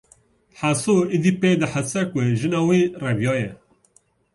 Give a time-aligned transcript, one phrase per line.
[0.59, 3.49] Heso êdî pê dihese ku jina wî reviyaye